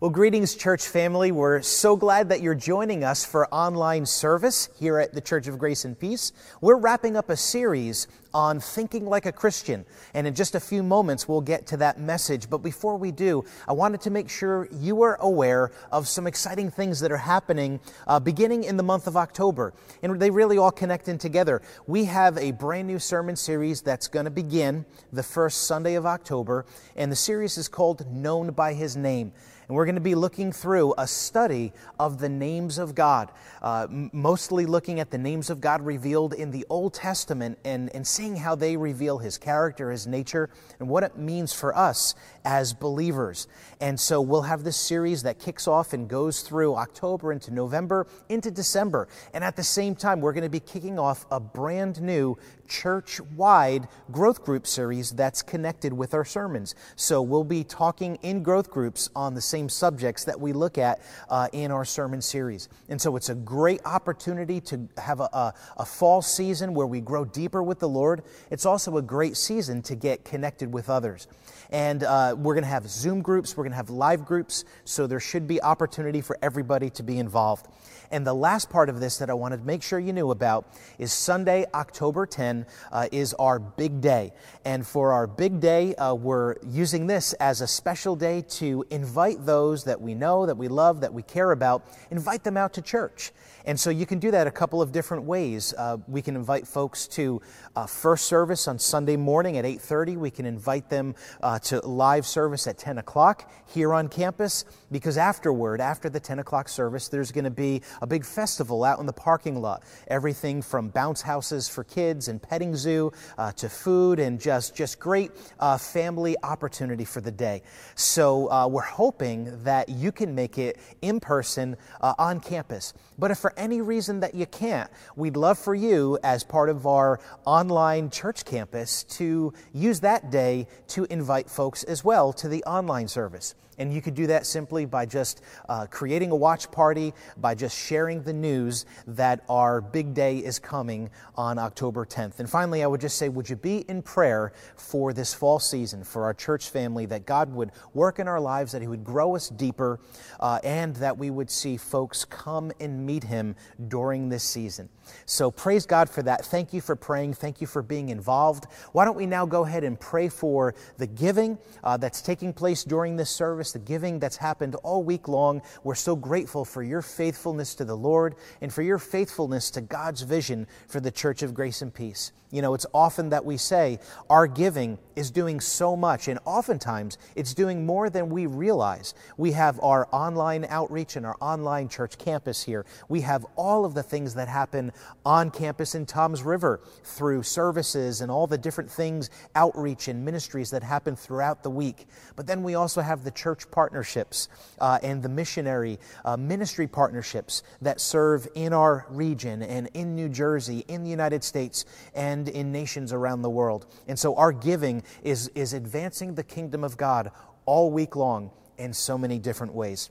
[0.00, 1.30] Well, greetings, church family.
[1.30, 5.58] We're so glad that you're joining us for online service here at the Church of
[5.58, 6.32] Grace and Peace.
[6.62, 9.84] We're wrapping up a series on thinking like a Christian,
[10.14, 12.48] and in just a few moments, we'll get to that message.
[12.48, 16.70] But before we do, I wanted to make sure you are aware of some exciting
[16.70, 20.70] things that are happening uh, beginning in the month of October, and they really all
[20.70, 21.60] connect in together.
[21.86, 26.06] We have a brand new sermon series that's going to begin the first Sunday of
[26.06, 26.64] October,
[26.96, 29.32] and the series is called Known by His Name.
[29.70, 33.30] And we're going to be looking through a study of the names of God,
[33.62, 38.04] uh, mostly looking at the names of God revealed in the Old Testament and, and
[38.04, 42.72] seeing how they reveal His character, His nature, and what it means for us as
[42.72, 43.46] believers.
[43.80, 48.08] And so we'll have this series that kicks off and goes through October into November
[48.28, 49.06] into December.
[49.32, 52.36] And at the same time, we're going to be kicking off a brand new
[52.70, 56.74] church wide growth group series that's connected with our sermons.
[56.96, 61.02] So we'll be talking in growth groups on the same subjects that we look at
[61.28, 62.68] uh, in our sermon series.
[62.88, 67.00] And so it's a great opportunity to have a, a, a fall season where we
[67.00, 68.22] grow deeper with the Lord.
[68.50, 71.26] It's also a great season to get connected with others.
[71.70, 75.06] And uh, we're going to have Zoom groups, we're going to have live groups, so
[75.06, 77.66] there should be opportunity for everybody to be involved.
[78.10, 80.66] And the last part of this that I wanted to make sure you knew about
[80.98, 84.32] is Sunday, October 10, uh, is our big day.
[84.64, 89.46] And for our big day, uh, we're using this as a special day to invite
[89.46, 92.82] those that we know, that we love, that we care about, invite them out to
[92.82, 93.32] church.
[93.64, 95.74] And so you can do that a couple of different ways.
[95.76, 97.40] Uh, we can invite folks to
[97.76, 100.16] uh, first service on Sunday morning at 8:30.
[100.16, 105.18] We can invite them uh, to live service at 10 o'clock here on campus because
[105.18, 109.06] afterward, after the 10 o'clock service, there's going to be a big festival out in
[109.06, 109.82] the parking lot.
[110.08, 114.98] Everything from bounce houses for kids and petting zoo uh, to food and just just
[114.98, 117.62] great uh, family opportunity for the day.
[117.94, 122.94] So uh, we're hoping that you can make it in person on campus.
[123.18, 126.86] But if for any reason that you can't, we'd love for you, as part of
[126.86, 132.64] our online church campus, to use that day to invite folks as well to the
[132.64, 133.54] online service.
[133.78, 137.76] And you could do that simply by just uh, creating a watch party, by just
[137.90, 142.38] sharing the news that our big day is coming on October 10th.
[142.38, 146.04] And finally, I would just say, would you be in prayer for this fall season,
[146.04, 149.34] for our church family, that God would work in our lives, that He would grow
[149.34, 149.98] us deeper,
[150.38, 153.56] uh, and that we would see folks come and meet Him
[153.88, 154.88] during this season.
[155.26, 156.44] So praise God for that.
[156.44, 157.34] Thank you for praying.
[157.34, 158.66] Thank you for being involved.
[158.92, 162.84] Why don't we now go ahead and pray for the giving uh, that's taking place
[162.84, 165.62] during this service, the giving that's happened all week long.
[165.84, 170.22] We're so grateful for your faithfulness to the Lord and for your faithfulness to God's
[170.22, 172.32] vision for the Church of Grace and Peace.
[172.50, 177.18] You know, it's often that we say our giving is doing so much, and oftentimes
[177.36, 179.12] it's doing more than we realize.
[179.36, 182.86] We have our online outreach and our online church campus here.
[183.10, 184.92] We have all of the things that happen
[185.26, 190.70] on campus in Toms River through services and all the different things, outreach and ministries
[190.70, 192.06] that happen throughout the week.
[192.34, 194.48] But then we also have the church partnerships
[194.78, 200.30] uh, and the missionary uh, ministry partnerships that serve in our region and in New
[200.30, 203.84] Jersey, in the United States, and in nations around the world.
[204.08, 207.30] And so our giving is, is advancing the kingdom of God
[207.66, 210.10] all week long in so many different ways.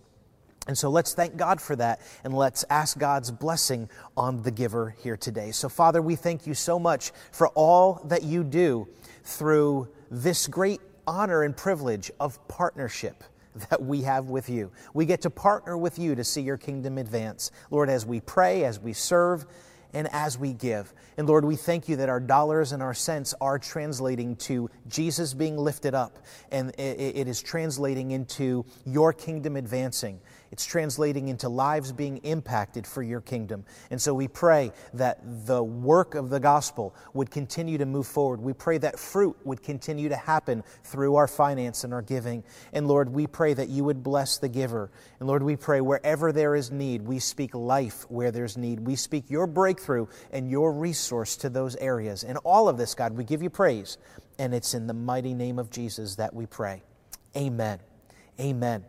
[0.68, 4.96] And so let's thank God for that and let's ask God's blessing on the giver
[5.02, 5.52] here today.
[5.52, 8.88] So, Father, we thank you so much for all that you do
[9.24, 13.24] through this great honor and privilege of partnership
[13.70, 14.72] that we have with you.
[14.94, 17.52] We get to partner with you to see your kingdom advance.
[17.72, 19.46] Lord, as we pray, as we serve,
[19.94, 20.94] and as we give.
[21.18, 25.34] And Lord, we thank you that our dollars and our cents are translating to Jesus
[25.34, 26.20] being lifted up,
[26.52, 30.20] and it is translating into your kingdom advancing.
[30.52, 33.66] It's translating into lives being impacted for your kingdom.
[33.92, 38.42] And so we pray that the work of the gospel would continue to move forward.
[38.42, 42.44] We pray that fruit would continue to happen through our finance and our giving.
[42.74, 44.92] And Lord, we pray that you would bless the giver.
[45.20, 48.79] And Lord, we pray wherever there is need, we speak life where there's need.
[48.79, 52.23] We speak your breakthrough and your resource to those areas.
[52.23, 53.97] And all of this, God, we give you praise.
[54.40, 56.82] And it's in the mighty name of Jesus that we pray.
[57.35, 57.79] Amen.
[58.40, 58.85] Amen.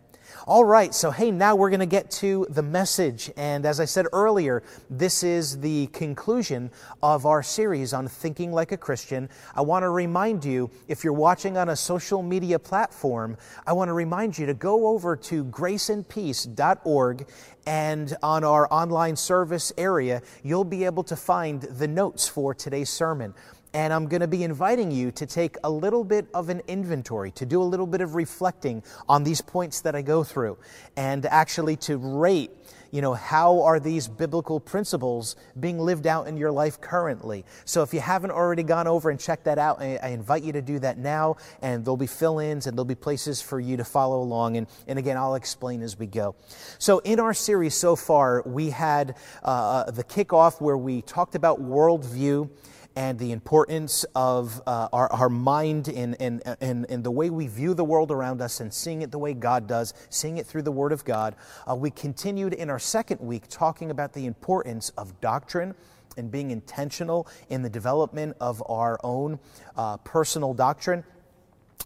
[0.47, 3.31] All right, so hey, now we're going to get to the message.
[3.37, 6.71] And as I said earlier, this is the conclusion
[7.03, 9.29] of our series on thinking like a Christian.
[9.55, 13.37] I want to remind you, if you're watching on a social media platform,
[13.67, 17.27] I want to remind you to go over to graceandpeace.org
[17.67, 22.91] and on our online service area, you'll be able to find the notes for today's
[22.91, 23.35] sermon.
[23.73, 27.31] And I'm going to be inviting you to take a little bit of an inventory,
[27.33, 30.59] to do a little bit of reflecting on these points that I go through,
[30.97, 32.51] and actually to rate
[32.91, 37.45] you know, how are these biblical principles being lived out in your life currently?
[37.65, 40.63] So if you haven't already gone over and checked that out, I, invite you to
[40.63, 43.85] do that now, and there'll be fill ins and there'll be places for you to
[43.85, 44.57] follow along.
[44.57, 46.35] And, and again, I'll explain as we go.
[46.79, 51.61] So in our series so far, we had uh, the kickoff where we talked about
[51.61, 52.51] worldview
[52.97, 57.47] and the importance of uh, our, our mind in, in, in, in, the way we
[57.47, 60.63] view the world around us and seeing it the way God does, seeing it through
[60.63, 61.37] the Word of God.
[61.71, 65.75] Uh, we continued in our second week talking about the importance of doctrine
[66.17, 69.39] and being intentional in the development of our own
[69.77, 71.05] uh, personal doctrine.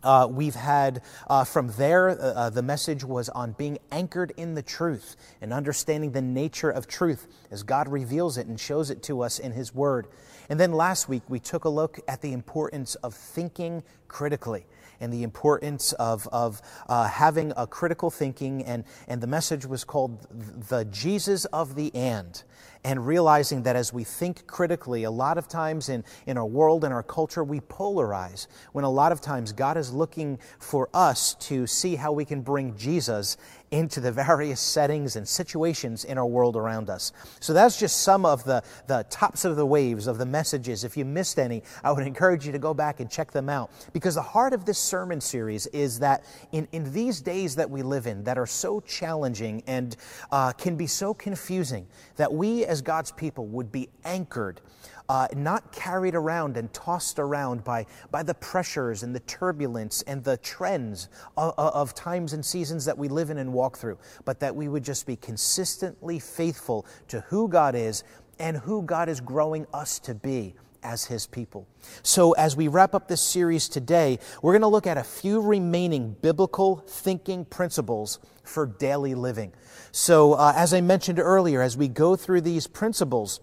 [0.04, 4.54] Uh, we've had uh, from there, uh, uh, the message was on being anchored in
[4.54, 9.02] the truth and understanding the nature of truth as God reveals it and shows it
[9.04, 10.06] to us in His Word.
[10.48, 14.66] And then last week, we took a look at the importance of thinking critically
[15.00, 18.64] and the importance of, of uh, having a critical thinking.
[18.64, 20.26] And, and the message was called
[20.68, 22.42] The Jesus of the And
[22.84, 26.84] and realizing that as we think critically, a lot of times in, in our world
[26.84, 31.34] and our culture, we polarize, when a lot of times God is looking for us
[31.34, 33.38] to see how we can bring Jesus
[33.70, 37.12] into the various settings and situations in our world around us.
[37.40, 40.84] So that's just some of the, the tops of the waves of the messages.
[40.84, 43.70] If you missed any, I would encourage you to go back and check them out.
[43.94, 47.82] Because the heart of this sermon series is that in, in these days that we
[47.82, 49.96] live in that are so challenging and
[50.30, 51.86] uh, can be so confusing,
[52.16, 54.60] that we as God's people would be anchored
[55.08, 60.24] uh, not carried around and tossed around by, by the pressures and the turbulence and
[60.24, 64.40] the trends of, of times and seasons that we live in and walk through, but
[64.40, 68.02] that we would just be consistently faithful to who God is
[68.38, 71.66] and who God is growing us to be as His people.
[72.02, 75.40] So, as we wrap up this series today, we're going to look at a few
[75.40, 79.52] remaining biblical thinking principles for daily living.
[79.92, 83.40] So, uh, as I mentioned earlier, as we go through these principles,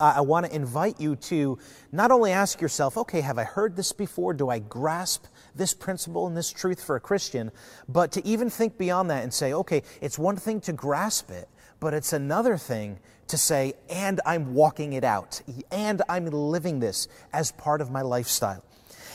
[0.00, 1.58] I want to invite you to
[1.92, 4.34] not only ask yourself, okay, have I heard this before?
[4.34, 7.52] Do I grasp this principle and this truth for a Christian?
[7.88, 11.48] But to even think beyond that and say, okay, it's one thing to grasp it,
[11.78, 12.98] but it's another thing
[13.28, 15.40] to say, and I'm walking it out,
[15.70, 18.64] and I'm living this as part of my lifestyle.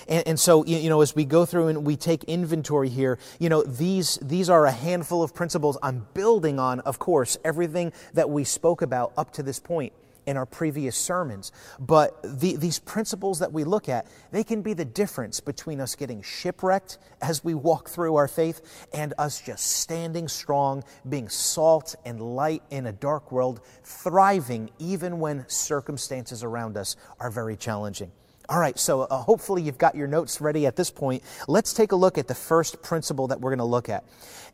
[0.07, 3.49] And, and, so, you know, as we go through and we take inventory here, you
[3.49, 8.29] know, these, these are a handful of principles I'm building on, of course, everything that
[8.29, 9.93] we spoke about up to this point
[10.27, 11.51] in our previous sermons.
[11.79, 15.95] But the, these principles that we look at, they can be the difference between us
[15.95, 21.95] getting shipwrecked as we walk through our faith and us just standing strong, being salt
[22.05, 28.11] and light in a dark world, thriving even when circumstances around us are very challenging.
[28.49, 31.21] All right, so uh, hopefully you've got your notes ready at this point.
[31.49, 34.05] Let's take a look at the first principle that we're going to look at.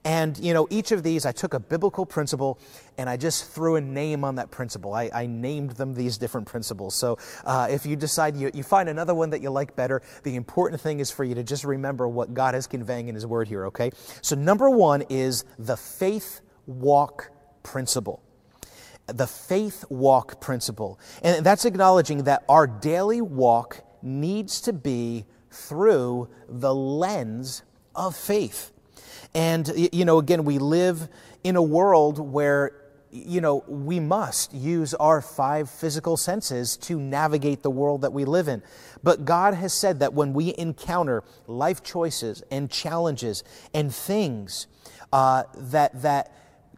[0.03, 2.57] And, you know, each of these, I took a biblical principle
[2.97, 4.95] and I just threw a name on that principle.
[4.95, 6.95] I, I named them these different principles.
[6.95, 10.35] So uh, if you decide you, you find another one that you like better, the
[10.37, 13.47] important thing is for you to just remember what God is conveying in His Word
[13.47, 13.91] here, okay?
[14.21, 17.29] So, number one is the faith walk
[17.61, 18.23] principle
[19.07, 20.99] the faith walk principle.
[21.21, 27.63] And that's acknowledging that our daily walk needs to be through the lens
[27.95, 28.71] of faith.
[29.33, 31.09] And, you know, again, we live
[31.43, 32.71] in a world where,
[33.11, 38.25] you know, we must use our five physical senses to navigate the world that we
[38.25, 38.63] live in.
[39.03, 43.43] But God has said that when we encounter life choices and challenges
[43.73, 44.67] and things
[45.11, 46.31] uh, that, that,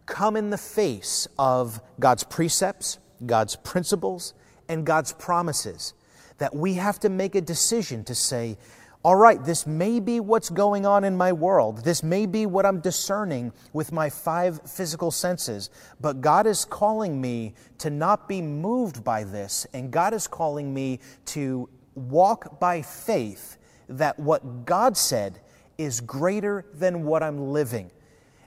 [0.06, 4.34] come in the face of God's precepts, God's principles,
[4.70, 5.94] and God's promises.
[6.38, 8.58] That we have to make a decision to say,
[9.04, 11.84] all right, this may be what's going on in my world.
[11.84, 15.70] This may be what I'm discerning with my five physical senses.
[16.02, 19.68] But God is calling me to not be moved by this.
[19.74, 23.58] And God is calling me to walk by faith
[23.90, 25.40] that what God said
[25.78, 27.92] is greater than what I'm living.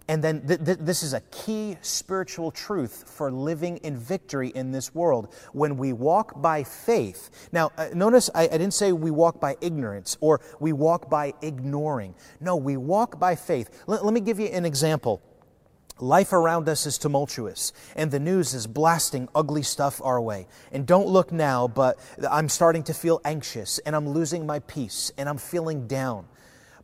[0.09, 4.73] And then th- th- this is a key spiritual truth for living in victory in
[4.73, 5.35] this world.
[5.53, 9.57] When we walk by faith, now uh, notice I, I didn't say we walk by
[9.61, 12.15] ignorance or we walk by ignoring.
[12.41, 13.85] No, we walk by faith.
[13.87, 15.21] L- let me give you an example.
[16.01, 20.47] Life around us is tumultuous, and the news is blasting ugly stuff our way.
[20.71, 21.99] And don't look now, but
[22.31, 26.29] I'm starting to feel anxious, and I'm losing my peace, and I'm feeling down.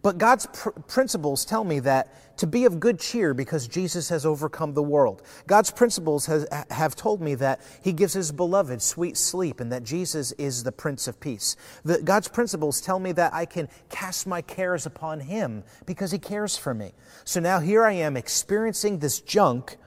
[0.05, 4.27] But God's pr- principles tell me that to be of good cheer because Jesus has
[4.27, 5.23] overcome the world.
[5.47, 9.83] God's principles has, have told me that He gives His beloved sweet sleep and that
[9.83, 11.57] Jesus is the Prince of Peace.
[11.85, 16.19] The, God's principles tell me that I can cast my cares upon Him because He
[16.19, 16.93] cares for me.
[17.25, 19.79] So now here I am experiencing this junk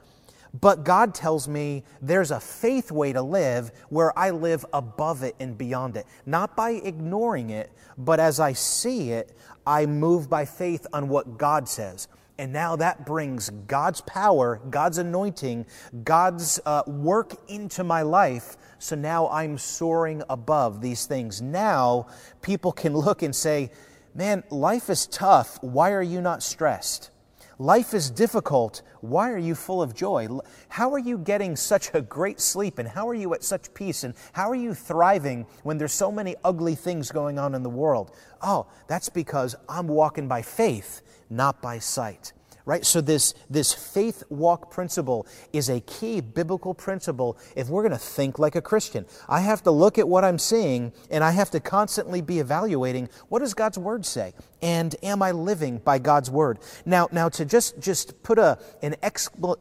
[0.60, 5.36] but God tells me there's a faith way to live where I live above it
[5.40, 6.06] and beyond it.
[6.26, 9.36] Not by ignoring it, but as I see it,
[9.68, 12.08] I move by faith on what God says.
[12.40, 15.66] And now that brings God's power, God's anointing,
[16.04, 18.56] God's uh, work into my life.
[18.80, 21.42] So now I'm soaring above these things.
[21.42, 22.08] Now
[22.42, 23.72] people can look and say,
[24.16, 25.58] man, life is tough.
[25.62, 27.12] Why are you not stressed?
[27.60, 28.84] Life is difficult.
[29.02, 30.28] Why are you full of joy?
[30.70, 32.78] How are you getting such a great sleep?
[32.78, 34.04] And how are you at such peace?
[34.04, 37.70] And how are you thriving when there's so many ugly things going on in the
[37.70, 38.12] world?
[38.44, 42.34] Oh, that's because I'm walking by faith, not by sight
[42.68, 42.86] right?
[42.86, 47.98] So this, this faith walk principle is a key biblical principle if we're going to
[47.98, 49.06] think like a Christian.
[49.30, 53.08] I have to look at what I'm seeing and I have to constantly be evaluating
[53.30, 54.34] what does God's word say?
[54.62, 56.60] And am I living by God's word?
[56.86, 58.98] Now, now to just, just put a, an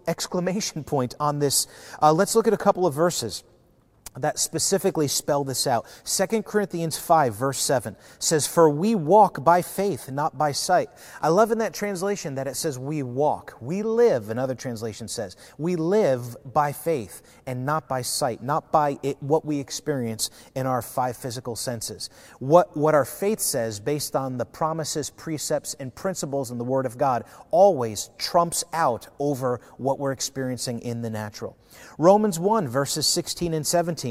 [0.08, 1.68] exclamation point on this,
[2.02, 3.44] uh, let's look at a couple of verses
[4.16, 5.86] that specifically spell this out.
[6.04, 10.88] 2 Corinthians 5, verse 7 says, For we walk by faith, not by sight.
[11.20, 13.56] I love in that translation that it says we walk.
[13.60, 18.98] We live, another translation says, we live by faith and not by sight, not by
[19.02, 22.10] it, what we experience in our five physical senses.
[22.38, 26.86] What, what our faith says, based on the promises, precepts, and principles in the Word
[26.86, 31.56] of God, always trumps out over what we're experiencing in the natural.
[31.98, 34.05] Romans 1, verses 16 and 17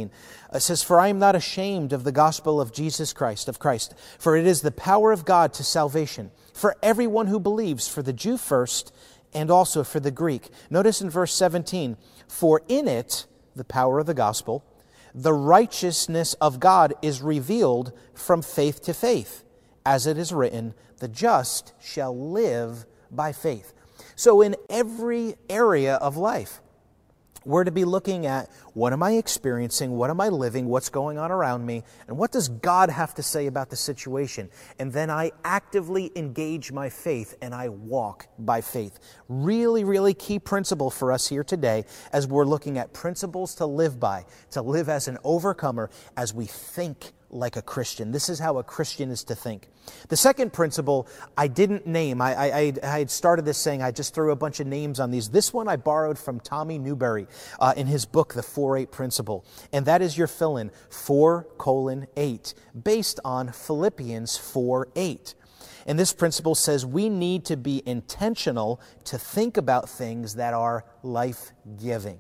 [0.52, 3.94] uh, says, For I am not ashamed of the gospel of Jesus Christ, of Christ,
[4.20, 8.14] for it is the power of God to salvation for everyone who believes, for the
[8.14, 8.94] Jew first,
[9.34, 10.50] and also for the Greek.
[10.70, 11.98] Notice in verse 17,
[12.28, 13.25] For in it,
[13.56, 14.64] the power of the gospel,
[15.14, 19.44] the righteousness of God is revealed from faith to faith.
[19.86, 23.74] As it is written, the just shall live by faith.
[24.16, 26.62] So, in every area of life,
[27.46, 29.92] we're to be looking at what am I experiencing?
[29.92, 30.68] What am I living?
[30.68, 31.84] What's going on around me?
[32.08, 34.50] And what does God have to say about the situation?
[34.80, 39.00] And then I actively engage my faith and I walk by faith.
[39.30, 44.00] Really, really key principle for us here today as we're looking at principles to live
[44.00, 48.12] by, to live as an overcomer as we think like a Christian.
[48.12, 49.67] This is how a Christian is to think.
[50.10, 52.22] The second principle I didn't name.
[52.22, 55.12] I, I, I had started this saying I just threw a bunch of names on
[55.12, 55.29] these.
[55.29, 57.27] This one I borrowed from Tommy Newberry
[57.60, 59.46] uh, in his book, The 4 8 Principle.
[59.72, 62.53] And that is your fill in 4 colon 8,
[62.84, 65.36] based on Philippians 4 8.
[65.88, 70.84] And this principle says we need to be intentional to think about things that are
[71.03, 72.20] life giving.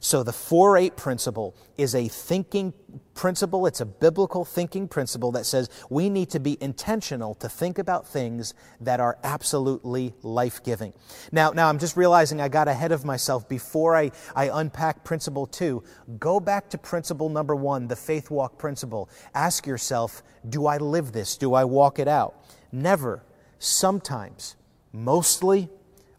[0.00, 2.72] So the 4 8 principle is a thinking
[3.14, 3.66] principle.
[3.66, 8.06] It's a biblical thinking principle that says we need to be intentional to think about
[8.06, 10.92] things that are absolutely life giving.
[11.32, 15.46] Now, now, I'm just realizing I got ahead of myself before I, I unpack principle
[15.46, 15.82] two.
[16.18, 19.08] Go back to principle number one, the faith walk principle.
[19.34, 21.36] Ask yourself do I live this?
[21.36, 22.34] Do I walk it out?
[22.70, 23.24] Never,
[23.58, 24.56] sometimes,
[24.92, 25.68] mostly,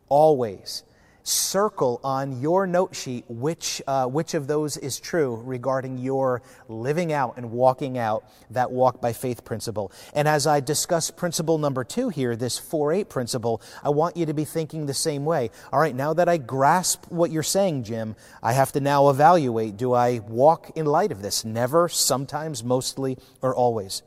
[0.09, 0.83] always
[1.23, 7.13] circle on your note sheet which, uh, which of those is true regarding your living
[7.13, 9.91] out and walking out that walk by faith principle.
[10.13, 14.25] And as I discuss principle number two here, this 4 8 principle, I want you
[14.25, 15.51] to be thinking the same way.
[15.71, 19.77] All right, now that I grasp what you're saying, Jim, I have to now evaluate
[19.77, 21.45] do I walk in light of this?
[21.45, 24.01] Never, sometimes, mostly, or always.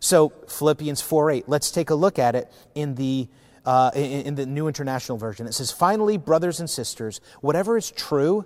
[0.00, 3.28] So, Philippians 4 8, let's take a look at it in the
[3.64, 5.46] uh, in, in the New International Version.
[5.46, 8.44] It says, Finally, brothers and sisters, whatever is true,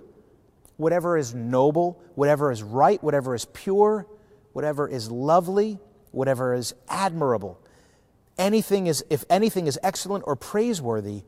[0.77, 4.07] whatever is noble, whatever is right, whatever is pure,
[4.53, 5.79] whatever is lovely,
[6.11, 7.59] whatever is admirable,
[8.37, 11.23] anything is, if anything is excellent or praiseworthy,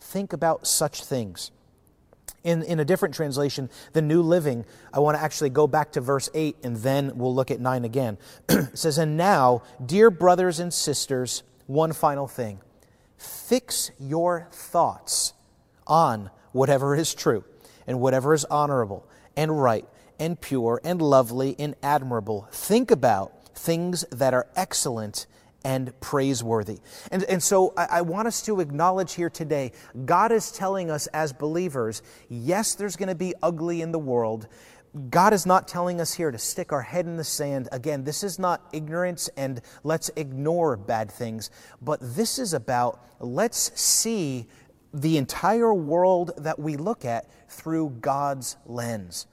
[0.00, 1.52] think about such things.
[2.42, 6.00] In, in a different translation, the New Living, I want to actually go back to
[6.00, 8.18] verse 8 and then we'll look at 9 again.
[8.48, 12.60] it says, And now, dear brothers and sisters, one final thing.
[13.16, 15.32] Fix your thoughts
[15.86, 17.44] on whatever is true
[17.86, 19.86] and whatever is honorable and right
[20.18, 22.48] and pure and lovely and admirable.
[22.50, 25.26] Think about things that are excellent
[25.64, 26.78] and praiseworthy.
[27.10, 29.72] And, and so I, I, want us to acknowledge here today
[30.04, 34.46] God is telling us as believers yes, there's going to be ugly in the world,
[35.10, 37.68] God is not telling us here to stick our head in the sand.
[37.72, 41.50] Again, this is not ignorance and let's ignore bad things,
[41.82, 44.46] but this is about let's see
[44.94, 49.26] the entire world that we look at through God's lens.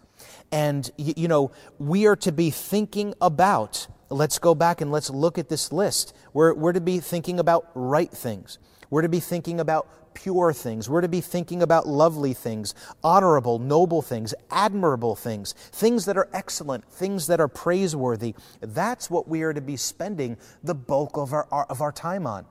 [0.51, 5.38] And, you know, we are to be thinking about, let's go back and let's look
[5.38, 6.15] at this list.
[6.34, 8.60] We're, we're to be thinking about right things.
[8.89, 10.89] We're to be thinking about pure things.
[10.89, 16.29] We're to be thinking about lovely things, honorable, noble things, admirable things, things that are
[16.34, 18.36] excellent, things that are praiseworthy.
[18.62, 22.46] That's what we are to be spending the bulk of our, of our time on.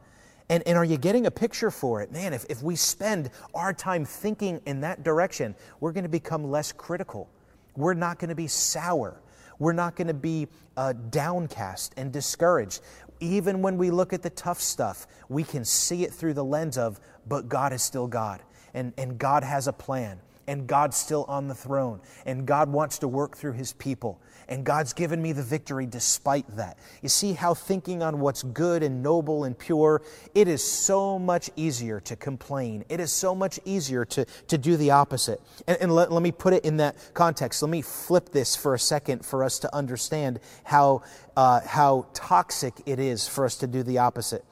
[0.48, 2.12] And, and are you getting a picture for it?
[2.12, 6.50] Man, if, if we spend our time thinking in that direction, we're going to become
[6.50, 7.30] less critical.
[7.76, 9.20] We're not going to be sour.
[9.58, 12.80] We're not going to be uh, downcast and discouraged.
[13.20, 16.76] Even when we look at the tough stuff, we can see it through the lens
[16.76, 18.40] of, but God is still God,
[18.74, 22.98] and, and God has a plan, and God's still on the throne, and God wants
[22.98, 26.76] to work through his people, and God's given me the victory despite that.
[27.00, 30.02] You see how thinking on what's good and noble and pure,
[30.34, 32.84] it is so much easier to complain.
[32.88, 35.40] It is so much easier to, to do the opposite.
[35.66, 37.62] And, and let, let me put it in that context.
[37.62, 41.02] Let me flip this for a second for us to understand how,
[41.36, 44.44] uh, how toxic it is for us to do the opposite.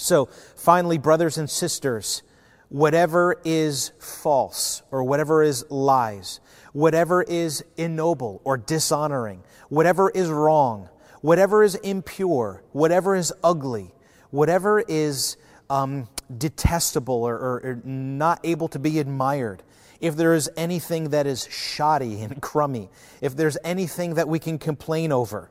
[0.00, 2.22] So, finally, brothers and sisters,
[2.70, 6.40] whatever is false or whatever is lies,
[6.72, 10.88] whatever is ignoble or dishonoring, whatever is wrong,
[11.20, 13.92] whatever is impure, whatever is ugly,
[14.30, 15.36] whatever is
[15.68, 19.62] um, detestable or, or, or not able to be admired,
[20.00, 22.88] if there is anything that is shoddy and crummy,
[23.20, 25.50] if there's anything that we can complain over,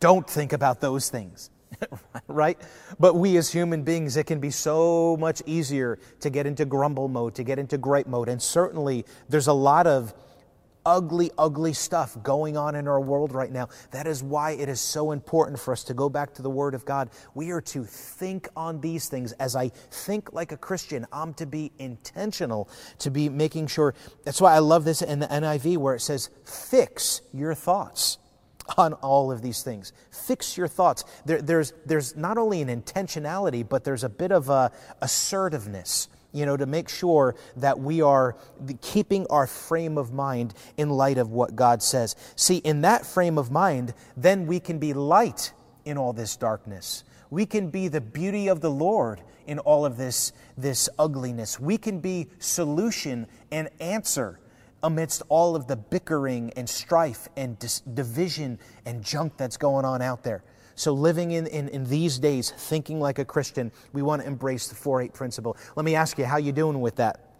[0.00, 1.50] don't think about those things.
[2.28, 2.60] right?
[2.98, 7.08] But we as human beings, it can be so much easier to get into grumble
[7.08, 8.28] mode, to get into gripe mode.
[8.28, 10.14] And certainly there's a lot of
[10.86, 13.68] ugly, ugly stuff going on in our world right now.
[13.90, 16.74] That is why it is so important for us to go back to the Word
[16.74, 17.10] of God.
[17.34, 19.32] We are to think on these things.
[19.32, 22.68] As I think like a Christian, I'm to be intentional,
[22.98, 23.94] to be making sure.
[24.24, 28.18] That's why I love this in the NIV where it says, fix your thoughts
[28.76, 29.92] on all of these things.
[30.10, 31.04] Fix your thoughts.
[31.24, 36.46] There, there's, there's not only an intentionality, but there's a bit of a assertiveness, you
[36.46, 38.36] know, to make sure that we are
[38.80, 42.16] keeping our frame of mind in light of what God says.
[42.36, 45.52] See, in that frame of mind, then we can be light
[45.84, 47.04] in all this darkness.
[47.30, 51.58] We can be the beauty of the Lord in all of this, this ugliness.
[51.58, 54.39] We can be solution and answer
[54.82, 60.02] amidst all of the bickering and strife and dis- division and junk that's going on
[60.02, 60.42] out there.
[60.74, 64.68] So, living in, in, in, these days, thinking like a Christian, we want to embrace
[64.68, 65.56] the 4 8 principle.
[65.76, 67.30] Let me ask you, how you doing with that?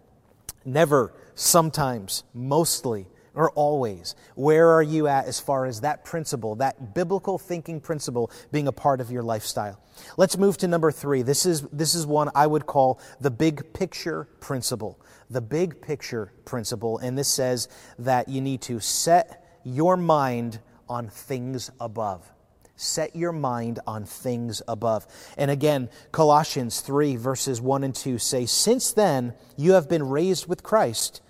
[0.63, 4.15] Never, sometimes, mostly, or always.
[4.35, 8.71] Where are you at as far as that principle, that biblical thinking principle, being a
[8.71, 9.79] part of your lifestyle?
[10.17, 11.21] Let's move to number three.
[11.21, 14.99] This is, this is one I would call the big picture principle
[15.31, 21.07] the big picture principle, and this says that you need to set your mind on
[21.07, 22.29] things above.
[22.75, 25.07] Set your mind on things above.
[25.37, 30.47] And again, Colossians 3, verses 1 and 2 say, Since then you have been raised
[30.47, 31.21] with Christ,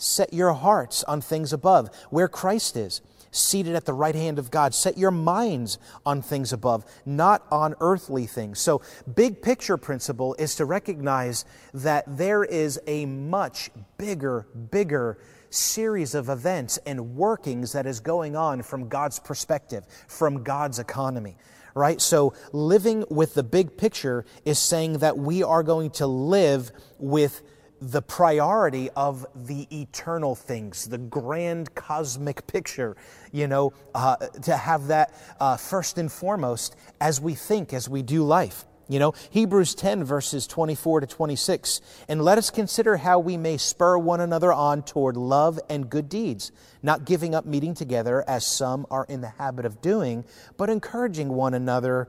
[0.00, 4.50] set your hearts on things above, where Christ is seated at the right hand of
[4.50, 4.74] God.
[4.74, 8.58] Set your minds on things above, not on earthly things.
[8.58, 8.82] So,
[9.14, 15.18] big picture principle is to recognize that there is a much bigger, bigger
[15.50, 21.36] series of events and workings that is going on from God's perspective, from God's economy
[21.72, 22.00] right?
[22.00, 27.42] So, living with the big picture is saying that we are going to live with
[27.80, 32.96] the priority of the eternal things, the grand cosmic picture,
[33.32, 38.02] you know, uh, to have that uh, first and foremost as we think, as we
[38.02, 38.64] do life.
[38.90, 41.80] You know, Hebrews 10, verses 24 to 26.
[42.08, 46.08] And let us consider how we may spur one another on toward love and good
[46.08, 46.50] deeds,
[46.82, 50.24] not giving up meeting together as some are in the habit of doing,
[50.56, 52.08] but encouraging one another,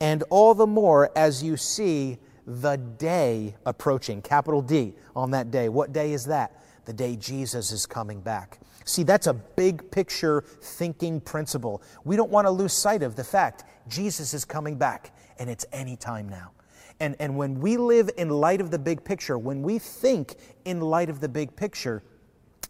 [0.00, 5.68] and all the more as you see the day approaching, capital D on that day.
[5.68, 6.62] What day is that?
[6.84, 8.58] The day Jesus is coming back.
[8.84, 11.82] See, that's a big picture thinking principle.
[12.04, 15.64] We don't want to lose sight of the fact Jesus is coming back, and it's
[15.72, 16.50] any time now.
[16.98, 20.80] And, and when we live in light of the big picture, when we think in
[20.80, 22.02] light of the big picture,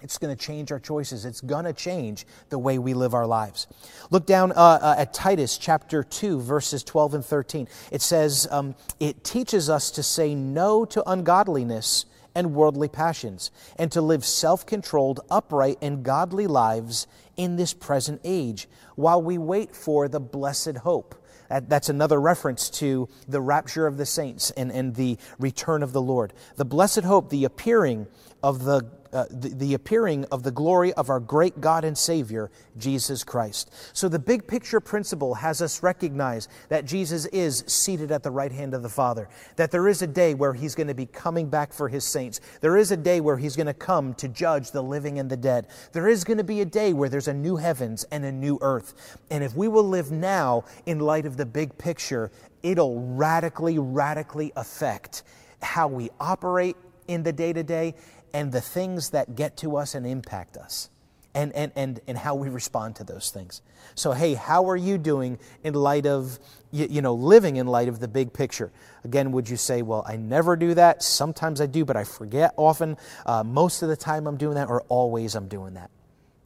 [0.02, 1.24] it's going to change our choices.
[1.24, 3.66] It's going to change the way we live our lives.
[4.10, 7.68] Look down uh, uh, at Titus chapter 2, verses 12 and 13.
[7.90, 13.92] It says, um, It teaches us to say no to ungodliness and worldly passions, and
[13.92, 19.76] to live self controlled, upright, and godly lives in this present age, while we wait
[19.76, 21.14] for the blessed hope.
[21.50, 26.00] That's another reference to the rapture of the saints and, and the return of the
[26.00, 26.32] Lord.
[26.56, 28.06] The blessed hope, the appearing
[28.42, 32.50] of the uh, the, the appearing of the glory of our great God and Savior,
[32.78, 33.70] Jesus Christ.
[33.92, 38.50] So the big picture principle has us recognize that Jesus is seated at the right
[38.50, 41.50] hand of the Father, that there is a day where he's going to be coming
[41.50, 42.40] back for his saints.
[42.62, 45.37] There is a day where he's going to come to judge the living and the
[45.37, 45.66] dead.
[45.92, 48.59] There is going to be a day where there's a new heavens and a new
[48.62, 49.18] earth.
[49.31, 52.31] And if we will live now in light of the big picture,
[52.62, 55.22] it'll radically, radically affect
[55.61, 56.76] how we operate
[57.09, 57.94] in the day to day
[58.32, 60.90] and the things that get to us and impact us
[61.34, 63.62] and, and, and, and how we respond to those things.
[63.94, 66.38] So, hey, how are you doing in light of,
[66.70, 68.70] you, you, know, living in light of the big picture?
[69.04, 71.02] Again, would you say, well, I never do that?
[71.02, 72.96] Sometimes I do, but I forget often.
[73.24, 75.90] Uh, most of the time I'm doing that, or always I'm doing that.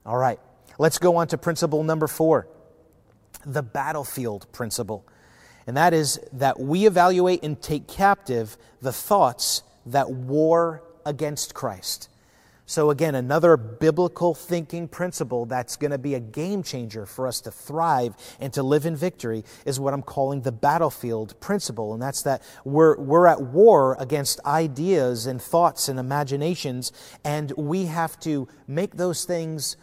[0.05, 0.38] All right,
[0.79, 2.49] let's go on to principle number four
[3.44, 5.07] the battlefield principle.
[5.66, 12.11] And that is that we evaluate and take captive the thoughts that war against Christ.
[12.69, 17.40] So, again, another biblical thinking principle that's going to be a game changer for us
[17.42, 21.95] to thrive and to live in victory is what I'm calling the battlefield principle.
[21.95, 26.90] And that's that we're, we're at war against ideas and thoughts and imaginations,
[27.25, 29.77] and we have to make those things,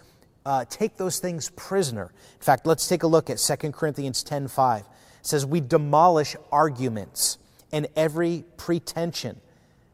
[0.46, 2.12] uh, take those things prisoner.
[2.34, 4.82] In fact, let's take a look at 2 Corinthians 10 5.
[4.82, 4.88] It
[5.22, 7.38] says, We demolish arguments
[7.72, 9.40] and every pretension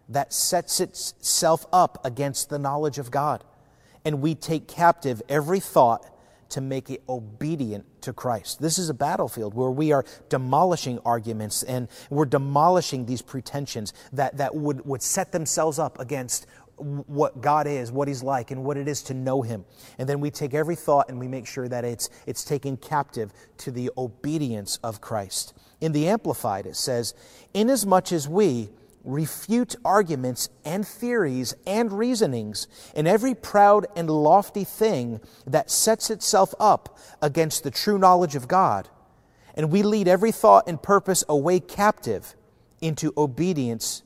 [0.09, 3.43] that sets itself up against the knowledge of God.
[4.03, 6.05] And we take captive every thought
[6.49, 8.59] to make it obedient to Christ.
[8.59, 14.37] This is a battlefield where we are demolishing arguments and we're demolishing these pretensions that,
[14.37, 18.77] that would, would set themselves up against what God is, what He's like, and what
[18.77, 19.65] it is to know Him.
[19.97, 23.33] And then we take every thought and we make sure that it's, it's taken captive
[23.57, 25.53] to the obedience of Christ.
[25.81, 27.13] In the Amplified, it says,
[27.53, 28.69] Inasmuch as we,
[29.03, 36.53] refute arguments and theories and reasonings and every proud and lofty thing that sets itself
[36.59, 38.89] up against the true knowledge of God.
[39.55, 42.35] And we lead every thought and purpose away captive
[42.81, 44.03] into obedience,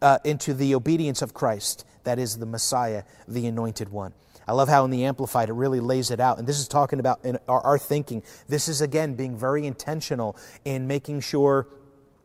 [0.00, 4.14] uh, into the obedience of Christ, that is the Messiah, the anointed one.
[4.48, 6.38] I love how in the Amplified it really lays it out.
[6.38, 8.22] And this is talking about our, our thinking.
[8.48, 11.68] This is, again, being very intentional in making sure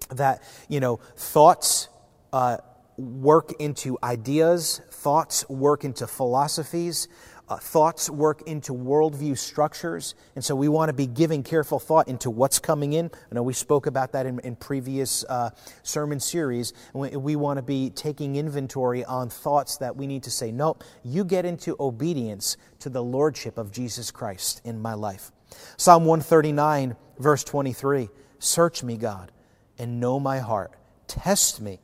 [0.09, 1.89] that, you know, thoughts
[2.33, 2.57] uh,
[2.97, 7.07] work into ideas, thoughts work into philosophies,
[7.47, 10.15] uh, thoughts work into worldview structures.
[10.35, 13.11] And so we want to be giving careful thought into what's coming in.
[13.31, 15.51] I know we spoke about that in, in previous uh,
[15.83, 16.73] sermon series.
[16.93, 20.83] We, we want to be taking inventory on thoughts that we need to say, nope,
[21.03, 25.31] you get into obedience to the lordship of Jesus Christ in my life.
[25.77, 29.31] Psalm 139, verse 23 Search me, God,
[29.77, 30.71] and know my heart.
[31.07, 31.79] Test me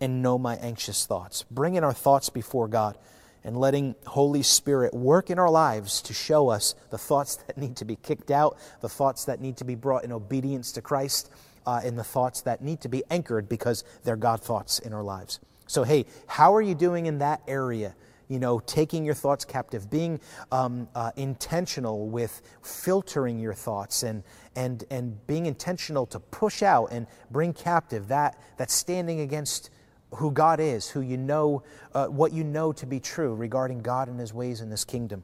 [0.00, 1.44] and know my anxious thoughts.
[1.50, 2.96] Bringing our thoughts before God
[3.44, 7.76] and letting Holy Spirit work in our lives to show us the thoughts that need
[7.76, 11.30] to be kicked out, the thoughts that need to be brought in obedience to Christ,
[11.66, 15.02] uh, and the thoughts that need to be anchored because they're God thoughts in our
[15.02, 15.40] lives.
[15.66, 17.94] So, hey, how are you doing in that area?
[18.30, 24.22] You know, taking your thoughts captive, being um, uh, intentional with filtering your thoughts and,
[24.56, 29.70] and, and being intentional to push out and bring captive that, that's standing against
[30.14, 34.08] who God is, who you know, uh, what you know to be true regarding God
[34.08, 35.22] and His ways in this kingdom.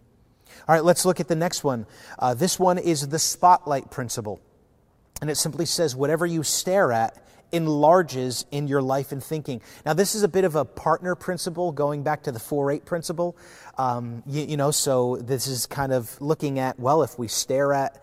[0.69, 1.87] All right, let's look at the next one.
[2.19, 4.40] Uh, this one is the spotlight principle.
[5.21, 7.16] And it simply says, whatever you stare at
[7.53, 9.61] enlarges in your life and thinking.
[9.85, 12.85] Now, this is a bit of a partner principle going back to the 4 8
[12.85, 13.37] principle.
[13.79, 17.73] Um, you, you know, so this is kind of looking at, well, if we stare
[17.73, 18.03] at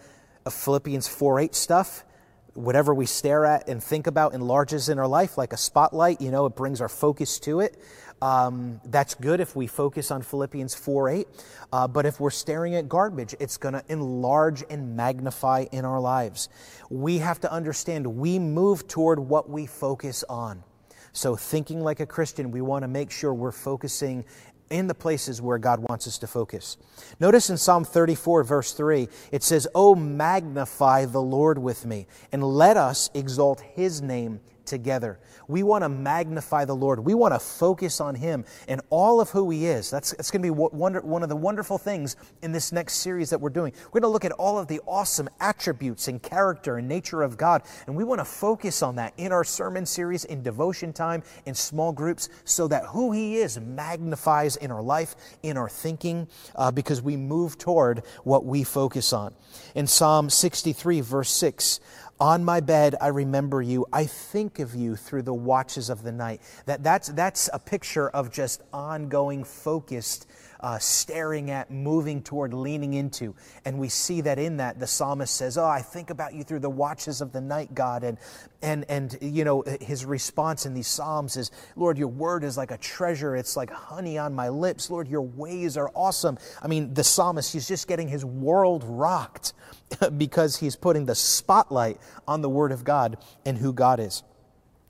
[0.49, 2.06] Philippians 4 8 stuff,
[2.53, 6.21] whatever we stare at and think about enlarges in our life like a spotlight.
[6.21, 7.82] You know, it brings our focus to it.
[8.23, 11.27] Um, that's good if we focus on Philippians 4 8.
[11.73, 15.99] Uh, but if we're staring at garbage, it's going to enlarge and magnify in our
[15.99, 16.47] lives.
[16.89, 20.63] We have to understand we move toward what we focus on.
[21.12, 24.23] So, thinking like a Christian, we want to make sure we're focusing
[24.69, 26.77] in the places where God wants us to focus.
[27.19, 32.41] Notice in Psalm 34, verse 3, it says, Oh, magnify the Lord with me, and
[32.41, 35.19] let us exalt his name together.
[35.47, 36.99] We want to magnify the Lord.
[36.99, 39.89] We want to focus on Him and all of who He is.
[39.89, 43.30] That's, that's going to be one, one of the wonderful things in this next series
[43.30, 43.73] that we're doing.
[43.86, 47.38] We're going to look at all of the awesome attributes and character and nature of
[47.38, 51.23] God, and we want to focus on that in our sermon series, in devotion time,
[51.45, 56.28] in small groups, so that who He is magnifies in our life, in our thinking,
[56.56, 59.34] uh, because we move toward what we focus on.
[59.76, 61.80] In Psalm 63, verse 6,
[62.19, 63.86] on my bed, I remember you.
[63.91, 66.41] I think of you through the watches of the night.
[66.65, 70.28] That, that's, that's a picture of just ongoing, focused,
[70.63, 73.36] uh, staring at, moving toward, leaning into.
[73.65, 76.62] And we see that in that the psalmist says, Oh, I think about you through
[76.62, 78.04] the watches of the night, God.
[78.04, 78.17] And,
[78.62, 82.71] and, and you know, his response in these psalms is, Lord, your word is like
[82.71, 83.36] a treasure.
[83.36, 84.89] It's like honey on my lips.
[84.89, 86.38] Lord, your ways are awesome.
[86.62, 89.54] I mean, the psalmist, he's just getting his world rocked
[90.17, 94.23] because he's putting the spotlight on the Word of God and who God is.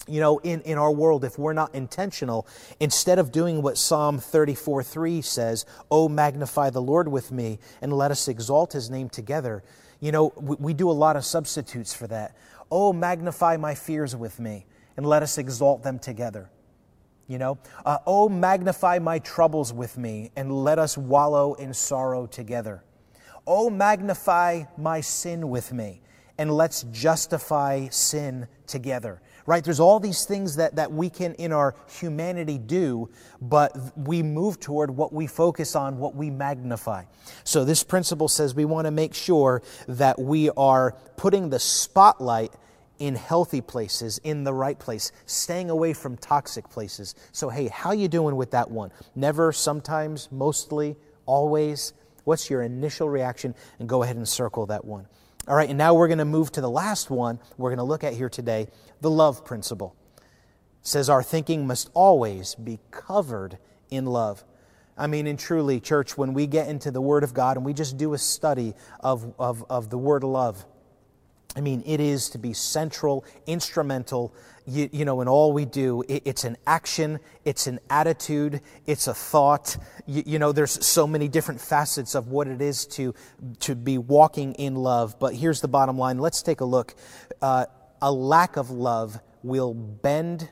[0.08, 2.46] You know, in, in our world, if we're not intentional,
[2.80, 7.94] instead of doing what Psalm 34 3 says, Oh, magnify the Lord with me and
[7.94, 9.63] let us exalt his name together,
[10.02, 12.36] you know, we, we do a lot of substitutes for that.
[12.70, 14.66] Oh, magnify my fears with me
[14.98, 16.50] and let us exalt them together.
[17.28, 22.26] You know, uh, oh, magnify my troubles with me and let us wallow in sorrow
[22.26, 22.84] together.
[23.48, 26.02] Oh, magnify my sin with me,
[26.38, 29.22] and let's justify sin together.
[29.45, 29.63] Right?
[29.63, 33.10] There's all these things that, that we can, in our humanity, do,
[33.41, 37.03] but we move toward what we focus on, what we magnify.
[37.43, 42.53] So, this principle says we want to make sure that we are putting the spotlight
[42.99, 47.91] in healthy places in the right place staying away from toxic places so hey how
[47.91, 53.56] you doing with that one never sometimes mostly always What's your initial reaction?
[53.79, 55.08] And go ahead and circle that one.
[55.45, 57.84] All right, and now we're going to move to the last one we're going to
[57.84, 58.67] look at here today
[59.01, 59.93] the love principle.
[60.17, 63.58] It says our thinking must always be covered
[63.89, 64.45] in love.
[64.97, 67.73] I mean, and truly, church, when we get into the Word of God and we
[67.73, 70.65] just do a study of, of, of the word love,
[71.58, 74.34] I mean, it is to be central, instrumental,
[74.65, 76.04] you, you, know, in all we do.
[76.08, 79.78] It, it's an action, it's an attitude, it's a thought.
[80.06, 83.13] You, you, know, there's so many different facets of what it is to,
[83.62, 85.19] to be walking in love.
[85.19, 86.95] But here's the bottom line let's take a look.
[87.41, 87.65] Uh,
[88.02, 90.49] a lack of love will bend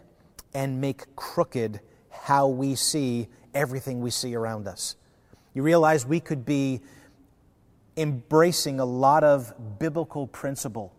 [0.53, 4.95] and make crooked how we see everything we see around us.
[5.53, 6.81] You realize we could be
[7.97, 10.93] embracing a lot of biblical principle.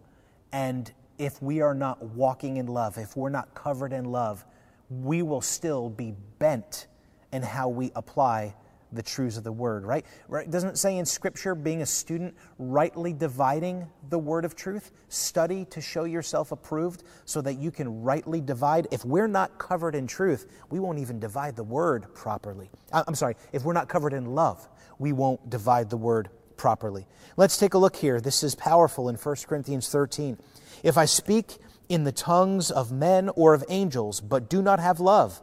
[0.53, 0.92] And
[1.23, 4.45] if we are not walking in love, if we're not covered in love,
[4.91, 6.89] we will still be bent
[7.33, 8.55] in how we apply
[8.91, 10.05] the truths of the word, right?
[10.29, 10.51] right?
[10.51, 14.91] Doesn't it say in Scripture, being a student, rightly dividing the word of truth?
[15.09, 18.89] Study to show yourself approved so that you can rightly divide.
[18.91, 22.69] If we're not covered in truth, we won't even divide the word properly.
[22.93, 27.07] I'm sorry, if we're not covered in love, we won't divide the word properly.
[27.37, 28.21] Let's take a look here.
[28.21, 30.39] This is powerful in 1 Corinthians 13.
[30.83, 35.01] If I speak in the tongues of men or of angels, but do not have
[35.01, 35.40] love,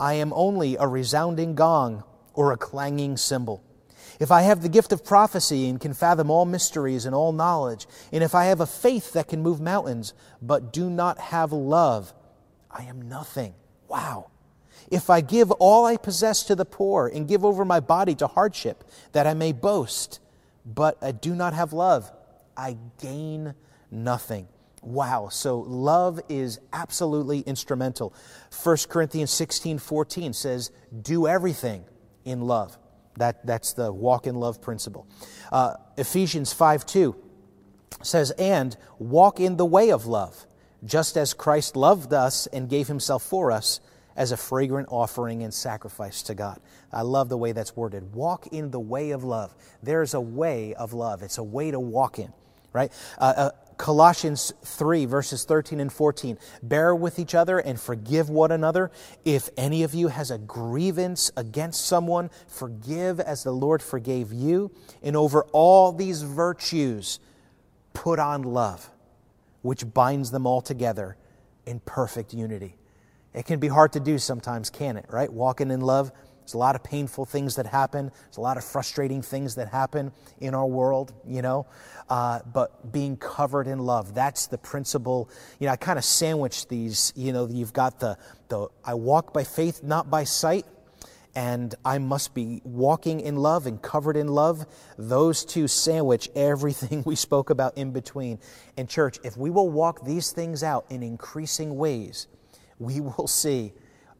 [0.00, 3.62] I am only a resounding gong or a clanging cymbal.
[4.18, 7.86] If I have the gift of prophecy and can fathom all mysteries and all knowledge,
[8.12, 12.12] and if I have a faith that can move mountains, but do not have love,
[12.70, 13.54] I am nothing.
[13.88, 14.30] Wow.
[14.90, 18.26] If I give all I possess to the poor and give over my body to
[18.26, 20.20] hardship, that I may boast,
[20.64, 22.10] but I do not have love,
[22.56, 23.54] I gain
[23.90, 24.48] nothing.
[24.82, 25.28] Wow.
[25.30, 28.12] So love is absolutely instrumental.
[28.62, 31.84] 1 Corinthians 16 14 says, Do everything
[32.24, 32.76] in love.
[33.16, 35.06] That, that's the walk in love principle.
[35.50, 37.16] Uh, Ephesians 5 2
[38.02, 40.46] says, And walk in the way of love,
[40.84, 43.80] just as Christ loved us and gave himself for us
[44.16, 46.60] as a fragrant offering and sacrifice to God.
[46.92, 48.14] I love the way that's worded.
[48.14, 49.54] Walk in the way of love.
[49.82, 52.32] There's a way of love, it's a way to walk in,
[52.72, 52.92] right?
[53.18, 56.38] Uh, uh, Colossians 3, verses 13 and 14.
[56.62, 58.90] Bear with each other and forgive one another.
[59.24, 64.70] If any of you has a grievance against someone, forgive as the Lord forgave you.
[65.02, 67.20] And over all these virtues,
[67.92, 68.90] put on love,
[69.62, 71.16] which binds them all together
[71.66, 72.76] in perfect unity.
[73.34, 75.32] It can be hard to do sometimes, can it, right?
[75.32, 76.12] Walking in love.
[76.42, 78.10] There's a lot of painful things that happen.
[78.24, 81.66] There's a lot of frustrating things that happen in our world, you know.
[82.08, 85.30] Uh, but being covered in love, that's the principle.
[85.60, 87.12] You know, I kind of sandwich these.
[87.16, 90.66] You know, you've got the, the I walk by faith, not by sight.
[91.34, 94.66] and I must be walking in love and covered in love.
[94.98, 98.38] Those two sandwich everything we spoke about in between.
[98.76, 102.26] And, church, if we will walk these things out in increasing ways,
[102.78, 103.72] we will see,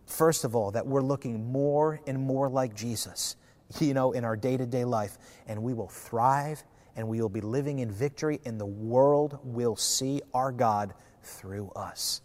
[0.07, 3.37] first of all, that we're looking more and more like Jesus,
[3.81, 5.19] you know, in our day to day life.
[5.47, 6.63] And we will thrive
[6.97, 11.71] and we will be living in victory, and the world will see our God through
[11.71, 12.21] us.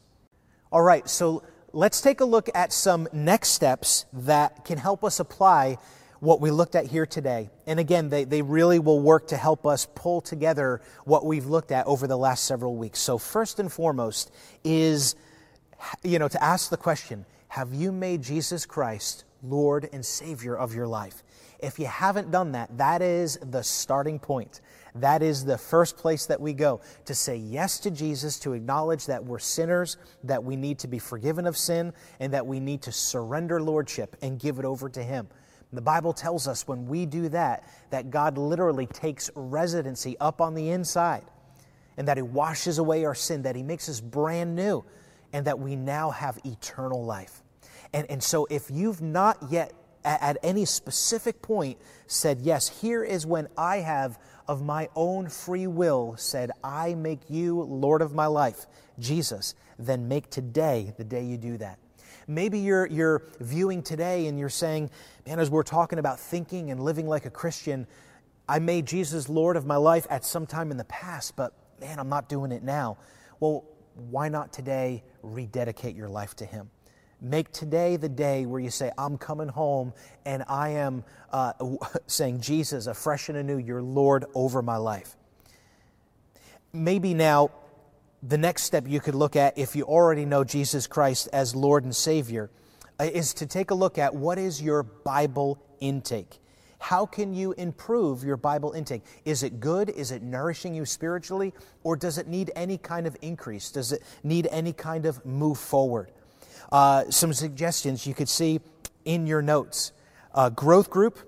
[0.71, 5.19] All right, so let's take a look at some next steps that can help us
[5.19, 5.77] apply
[6.19, 7.49] what we looked at here today.
[7.65, 11.71] And again, they, they really will work to help us pull together what we've looked
[11.71, 12.99] at over the last several weeks.
[12.99, 14.31] So, first and foremost
[14.63, 15.15] is,
[16.03, 20.75] you know, to ask the question Have you made Jesus Christ Lord and Savior of
[20.75, 21.23] your life?
[21.59, 24.61] If you haven't done that, that is the starting point.
[24.93, 29.05] That is the first place that we go to say yes to Jesus, to acknowledge
[29.07, 32.81] that we're sinners, that we need to be forgiven of sin, and that we need
[32.83, 35.27] to surrender lordship and give it over to Him.
[35.73, 40.53] The Bible tells us when we do that, that God literally takes residency up on
[40.53, 41.23] the inside,
[41.97, 44.83] and that He washes away our sin, that He makes us brand new,
[45.33, 47.43] and that we now have eternal life.
[47.93, 53.03] And, and so, if you've not yet at, at any specific point said, Yes, here
[53.03, 58.13] is when I have of my own free will said, I make you Lord of
[58.13, 58.65] my life,
[58.99, 61.79] Jesus, then make today the day you do that.
[62.27, 64.89] Maybe you're, you're viewing today and you're saying,
[65.25, 67.87] man, as we're talking about thinking and living like a Christian,
[68.49, 71.99] I made Jesus Lord of my life at some time in the past, but man,
[71.99, 72.97] I'm not doing it now.
[73.39, 73.65] Well,
[73.97, 76.69] why not today rededicate your life to Him?
[77.19, 79.93] Make today the day where you say, I'm coming home
[80.25, 81.53] and I am uh,
[82.07, 85.15] saying, Jesus, afresh and anew, you're Lord over my life.
[86.73, 87.49] Maybe now,
[88.21, 91.83] the next step you could look at if you already know Jesus Christ as Lord
[91.83, 92.49] and Savior
[92.99, 96.39] uh, is to take a look at what is your Bible intake.
[96.79, 99.03] How can you improve your Bible intake?
[99.25, 99.89] Is it good?
[99.89, 101.53] Is it nourishing you spiritually?
[101.83, 103.71] Or does it need any kind of increase?
[103.71, 106.11] Does it need any kind of move forward?
[106.71, 108.59] Uh, some suggestions you could see
[109.05, 109.91] in your notes.
[110.33, 111.19] Uh, growth group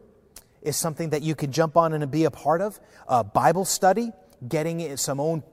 [0.62, 2.80] is something that you can jump on and be a part of.
[3.08, 4.12] Uh, Bible study,
[4.47, 5.43] getting some own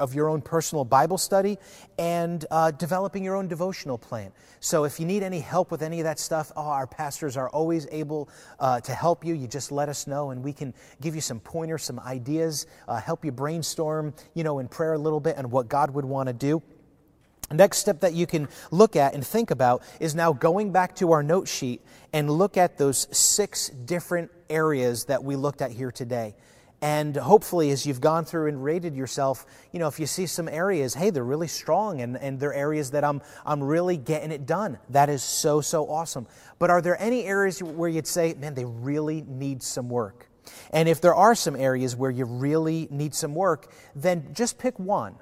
[0.00, 1.58] of your own personal Bible study,
[1.98, 4.32] and uh, developing your own devotional plan.
[4.60, 7.48] So if you need any help with any of that stuff, oh, our pastors are
[7.50, 8.28] always able
[8.58, 9.34] uh, to help you.
[9.34, 13.00] You just let us know, and we can give you some pointers, some ideas, uh,
[13.00, 16.28] help you brainstorm, you know, in prayer a little bit, and what God would want
[16.28, 16.62] to do.
[17.50, 21.12] Next step that you can look at and think about is now going back to
[21.12, 25.92] our note sheet and look at those six different areas that we looked at here
[25.92, 26.34] today.
[26.82, 30.48] And hopefully, as you've gone through and rated yourself, you know, if you see some
[30.48, 34.46] areas, hey, they're really strong and, and they're areas that I'm, I'm really getting it
[34.46, 34.78] done.
[34.90, 36.26] That is so, so awesome.
[36.58, 40.28] But are there any areas where you'd say, man, they really need some work?
[40.72, 44.76] And if there are some areas where you really need some work, then just pick
[44.80, 45.14] one.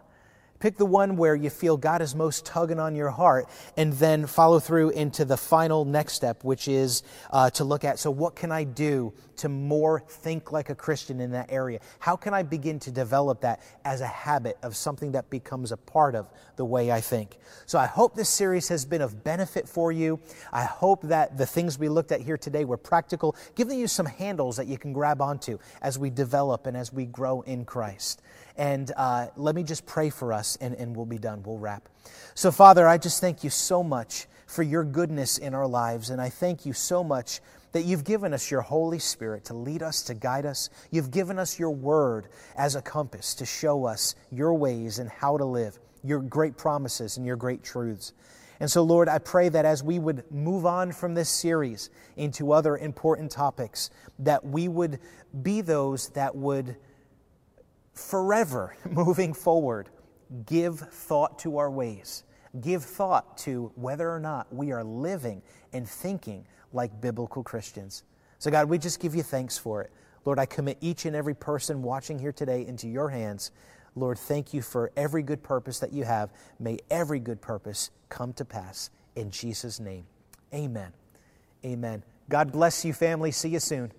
[0.61, 4.27] Pick the one where you feel God is most tugging on your heart, and then
[4.27, 8.37] follow through into the final next step, which is uh, to look at so, what
[8.37, 11.81] can I do to more think like a Christian in that area?
[11.99, 15.77] How can I begin to develop that as a habit of something that becomes a
[15.77, 17.37] part of the way I think?
[17.67, 20.21] So, I hope this series has been of benefit for you.
[20.53, 24.07] I hope that the things we looked at here today were practical, giving you some
[24.07, 28.23] handles that you can grab onto as we develop and as we grow in Christ.
[28.57, 31.43] And uh, let me just pray for us, and, and we'll be done.
[31.43, 31.89] We'll wrap.
[32.35, 36.11] So, Father, I just thank you so much for your goodness in our lives.
[36.11, 37.41] And I thank you so much
[37.73, 40.71] that you've given us your Holy Spirit to lead us, to guide us.
[40.91, 45.37] You've given us your word as a compass to show us your ways and how
[45.37, 48.13] to live, your great promises and your great truths.
[48.59, 52.53] And so, Lord, I pray that as we would move on from this series into
[52.53, 54.99] other important topics, that we would
[55.43, 56.77] be those that would
[57.95, 59.89] forever moving forward,
[60.45, 62.25] give thought to our ways.
[62.61, 65.41] Give thought to whether or not we are living
[65.73, 68.05] and thinking like biblical Christians.
[68.39, 69.91] So, God, we just give you thanks for it.
[70.25, 73.51] Lord, I commit each and every person watching here today into your hands.
[73.97, 76.31] Lord, thank you for every good purpose that you have.
[76.59, 78.91] May every good purpose come to pass.
[79.17, 80.07] In Jesus' name,
[80.55, 80.93] amen.
[81.65, 82.03] Amen.
[82.29, 83.33] God bless you, family.
[83.33, 83.93] See you soon.